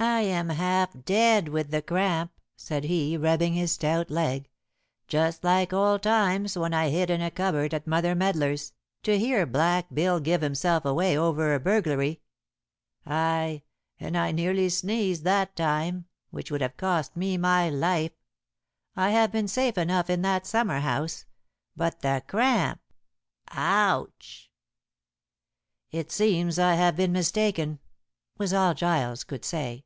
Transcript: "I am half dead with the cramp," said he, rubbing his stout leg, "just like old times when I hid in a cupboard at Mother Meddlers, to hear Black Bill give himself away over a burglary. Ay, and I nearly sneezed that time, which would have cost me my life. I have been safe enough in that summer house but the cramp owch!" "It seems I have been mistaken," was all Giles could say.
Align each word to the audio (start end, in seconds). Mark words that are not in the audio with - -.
"I 0.00 0.20
am 0.20 0.48
half 0.50 0.92
dead 1.04 1.48
with 1.48 1.72
the 1.72 1.82
cramp," 1.82 2.30
said 2.56 2.84
he, 2.84 3.16
rubbing 3.16 3.54
his 3.54 3.72
stout 3.72 4.10
leg, 4.10 4.48
"just 5.08 5.42
like 5.42 5.72
old 5.72 6.04
times 6.04 6.56
when 6.56 6.72
I 6.72 6.88
hid 6.90 7.10
in 7.10 7.20
a 7.20 7.32
cupboard 7.32 7.74
at 7.74 7.84
Mother 7.84 8.14
Meddlers, 8.14 8.72
to 9.02 9.18
hear 9.18 9.44
Black 9.44 9.92
Bill 9.92 10.20
give 10.20 10.40
himself 10.40 10.84
away 10.84 11.18
over 11.18 11.52
a 11.52 11.58
burglary. 11.58 12.20
Ay, 13.06 13.62
and 13.98 14.16
I 14.16 14.30
nearly 14.30 14.68
sneezed 14.68 15.24
that 15.24 15.56
time, 15.56 16.06
which 16.30 16.52
would 16.52 16.60
have 16.60 16.76
cost 16.76 17.16
me 17.16 17.36
my 17.36 17.68
life. 17.68 18.12
I 18.94 19.10
have 19.10 19.32
been 19.32 19.48
safe 19.48 19.76
enough 19.76 20.08
in 20.08 20.22
that 20.22 20.46
summer 20.46 20.78
house 20.78 21.26
but 21.74 22.02
the 22.02 22.22
cramp 22.28 22.80
owch!" 23.52 24.48
"It 25.90 26.12
seems 26.12 26.56
I 26.56 26.74
have 26.74 26.94
been 26.94 27.10
mistaken," 27.10 27.80
was 28.36 28.52
all 28.52 28.74
Giles 28.74 29.24
could 29.24 29.44
say. 29.44 29.82